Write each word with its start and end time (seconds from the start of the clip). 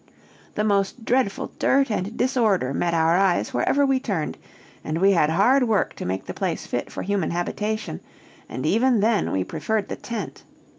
The 0.55 0.63
most 0.63 1.05
dreadful 1.05 1.51
dirt 1.59 1.91
and 1.91 2.17
disorder 2.17 2.73
met 2.73 2.95
our 2.95 3.15
eyes 3.17 3.53
wherever 3.53 3.85
we 3.85 3.99
turned, 3.99 4.35
and 4.83 4.97
we 4.97 5.11
had 5.11 5.29
hard 5.29 5.67
work 5.67 5.93
to 5.97 6.05
make 6.05 6.25
the 6.25 6.33
place 6.33 6.65
fit 6.65 6.91
for 6.91 7.03
human 7.03 7.29
habitation; 7.29 8.01
and 8.49 8.65
even 8.65 9.01
then 9.01 9.31
we 9.31 9.43
preferred 9.43 9.89
the 9.89 9.95
tent. 9.95 10.43